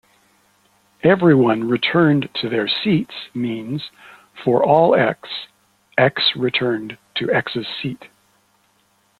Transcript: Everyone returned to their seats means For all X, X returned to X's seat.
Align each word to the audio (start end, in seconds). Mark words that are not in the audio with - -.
Everyone 1.03 1.69
returned 1.69 2.27
to 2.41 2.49
their 2.49 2.67
seats 2.67 3.13
means 3.35 3.91
For 4.43 4.65
all 4.65 4.95
X, 4.95 5.29
X 5.95 6.35
returned 6.35 6.97
to 7.17 7.31
X's 7.31 7.67
seat. 7.67 8.07